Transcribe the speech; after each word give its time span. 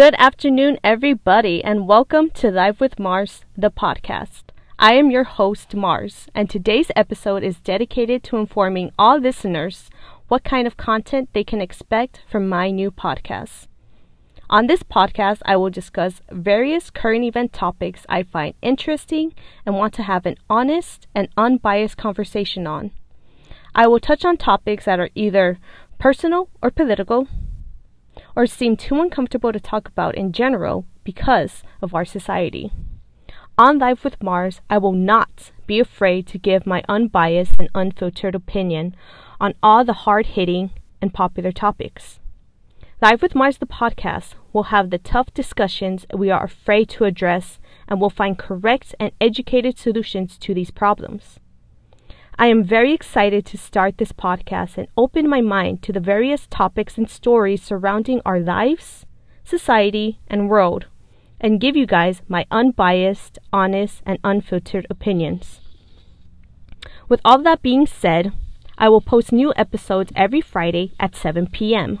Good 0.00 0.14
afternoon, 0.16 0.78
everybody, 0.82 1.62
and 1.62 1.86
welcome 1.86 2.30
to 2.30 2.50
Live 2.50 2.80
with 2.80 2.98
Mars, 2.98 3.44
the 3.54 3.70
podcast. 3.70 4.44
I 4.78 4.94
am 4.94 5.10
your 5.10 5.24
host, 5.24 5.74
Mars, 5.74 6.26
and 6.34 6.48
today's 6.48 6.90
episode 6.96 7.42
is 7.42 7.60
dedicated 7.60 8.22
to 8.22 8.38
informing 8.38 8.92
all 8.98 9.18
listeners 9.18 9.90
what 10.28 10.42
kind 10.42 10.66
of 10.66 10.78
content 10.78 11.28
they 11.34 11.44
can 11.44 11.60
expect 11.60 12.22
from 12.30 12.48
my 12.48 12.70
new 12.70 12.90
podcast. 12.90 13.66
On 14.48 14.68
this 14.68 14.82
podcast, 14.82 15.42
I 15.44 15.56
will 15.56 15.68
discuss 15.68 16.22
various 16.32 16.88
current 16.88 17.24
event 17.24 17.52
topics 17.52 18.06
I 18.08 18.22
find 18.22 18.54
interesting 18.62 19.34
and 19.66 19.74
want 19.76 19.92
to 19.96 20.04
have 20.04 20.24
an 20.24 20.36
honest 20.48 21.08
and 21.14 21.28
unbiased 21.36 21.98
conversation 21.98 22.66
on. 22.66 22.92
I 23.74 23.86
will 23.86 24.00
touch 24.00 24.24
on 24.24 24.38
topics 24.38 24.86
that 24.86 24.98
are 24.98 25.10
either 25.14 25.58
personal 25.98 26.48
or 26.62 26.70
political, 26.70 27.28
or 28.34 28.46
seem 28.46 28.76
too 28.76 29.00
uncomfortable 29.00 29.52
to 29.52 29.60
talk 29.60 29.88
about 29.88 30.14
in 30.14 30.32
general 30.32 30.84
because 31.04 31.62
of 31.82 31.94
our 31.94 32.04
society. 32.04 32.72
On 33.58 33.78
Live 33.78 34.04
with 34.04 34.22
Mars, 34.22 34.60
I 34.70 34.78
will 34.78 34.92
not 34.92 35.50
be 35.66 35.80
afraid 35.80 36.26
to 36.28 36.38
give 36.38 36.66
my 36.66 36.82
unbiased 36.88 37.56
and 37.58 37.68
unfiltered 37.74 38.34
opinion 38.34 38.96
on 39.40 39.54
all 39.62 39.84
the 39.84 39.92
hard 39.92 40.26
hitting 40.26 40.70
and 41.02 41.12
popular 41.12 41.52
topics. 41.52 42.20
Live 43.02 43.22
with 43.22 43.34
Mars, 43.34 43.58
the 43.58 43.66
podcast, 43.66 44.34
will 44.52 44.64
have 44.64 44.90
the 44.90 44.98
tough 44.98 45.32
discussions 45.32 46.06
we 46.14 46.30
are 46.30 46.44
afraid 46.44 46.88
to 46.90 47.04
address 47.04 47.58
and 47.88 48.00
will 48.00 48.10
find 48.10 48.38
correct 48.38 48.94
and 49.00 49.12
educated 49.20 49.78
solutions 49.78 50.36
to 50.38 50.54
these 50.54 50.70
problems. 50.70 51.38
I 52.40 52.46
am 52.46 52.64
very 52.64 52.94
excited 52.94 53.44
to 53.44 53.58
start 53.58 53.98
this 53.98 54.12
podcast 54.12 54.78
and 54.78 54.88
open 54.96 55.28
my 55.28 55.42
mind 55.42 55.82
to 55.82 55.92
the 55.92 56.00
various 56.00 56.46
topics 56.46 56.96
and 56.96 57.06
stories 57.06 57.62
surrounding 57.62 58.22
our 58.24 58.40
lives, 58.40 59.04
society, 59.44 60.20
and 60.26 60.48
world, 60.48 60.86
and 61.38 61.60
give 61.60 61.76
you 61.76 61.84
guys 61.84 62.22
my 62.28 62.46
unbiased, 62.50 63.38
honest, 63.52 64.00
and 64.06 64.18
unfiltered 64.24 64.86
opinions. 64.88 65.60
With 67.10 67.20
all 67.26 67.42
that 67.42 67.60
being 67.60 67.86
said, 67.86 68.32
I 68.78 68.88
will 68.88 69.02
post 69.02 69.32
new 69.32 69.52
episodes 69.54 70.10
every 70.16 70.40
Friday 70.40 70.94
at 70.98 71.14
7 71.14 71.46
p.m. 71.48 71.98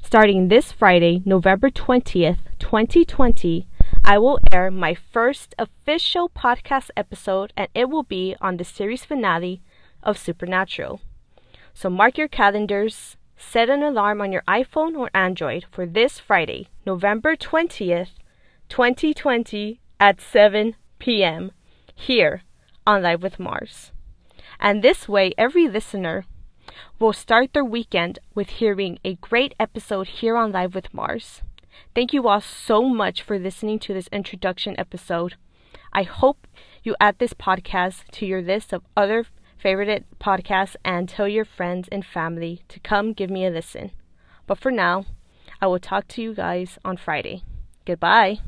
Starting 0.00 0.46
this 0.46 0.70
Friday, 0.70 1.22
November 1.24 1.70
20th, 1.70 2.38
2020, 2.60 3.66
I 4.08 4.18
will 4.18 4.38
air 4.52 4.70
my 4.70 4.94
first 4.94 5.52
official 5.58 6.28
podcast 6.28 6.90
episode, 6.96 7.52
and 7.56 7.66
it 7.74 7.90
will 7.90 8.04
be 8.04 8.36
on 8.40 8.56
the 8.56 8.62
series 8.62 9.04
finale 9.04 9.62
of 10.00 10.16
Supernatural. 10.16 11.00
So 11.74 11.90
mark 11.90 12.16
your 12.16 12.28
calendars, 12.28 13.16
set 13.36 13.68
an 13.68 13.82
alarm 13.82 14.20
on 14.20 14.30
your 14.30 14.44
iPhone 14.46 14.96
or 14.96 15.10
Android 15.12 15.66
for 15.72 15.86
this 15.86 16.20
Friday, 16.20 16.68
November 16.86 17.34
20th, 17.34 18.10
2020, 18.68 19.80
at 19.98 20.20
7 20.20 20.76
p.m., 21.00 21.50
here 21.92 22.42
on 22.86 23.02
Live 23.02 23.24
with 23.24 23.40
Mars. 23.40 23.90
And 24.60 24.84
this 24.84 25.08
way, 25.08 25.34
every 25.36 25.66
listener 25.66 26.26
will 27.00 27.12
start 27.12 27.52
their 27.52 27.64
weekend 27.64 28.20
with 28.36 28.50
hearing 28.50 29.00
a 29.04 29.16
great 29.16 29.56
episode 29.58 30.06
here 30.06 30.36
on 30.36 30.52
Live 30.52 30.76
with 30.76 30.94
Mars. 30.94 31.42
Thank 31.94 32.12
you 32.12 32.28
all 32.28 32.40
so 32.40 32.82
much 32.82 33.22
for 33.22 33.38
listening 33.38 33.78
to 33.80 33.94
this 33.94 34.08
introduction 34.12 34.74
episode. 34.78 35.34
I 35.92 36.02
hope 36.02 36.46
you 36.82 36.94
add 37.00 37.18
this 37.18 37.32
podcast 37.32 38.04
to 38.12 38.26
your 38.26 38.42
list 38.42 38.72
of 38.72 38.82
other 38.96 39.26
favorite 39.58 40.04
podcasts 40.20 40.76
and 40.84 41.08
tell 41.08 41.28
your 41.28 41.44
friends 41.44 41.88
and 41.90 42.04
family 42.04 42.62
to 42.68 42.80
come 42.80 43.12
give 43.12 43.30
me 43.30 43.46
a 43.46 43.50
listen. 43.50 43.90
But 44.46 44.58
for 44.58 44.70
now, 44.70 45.06
I 45.60 45.66
will 45.66 45.80
talk 45.80 46.06
to 46.08 46.22
you 46.22 46.34
guys 46.34 46.78
on 46.84 46.96
Friday. 46.96 47.42
Goodbye. 47.84 48.40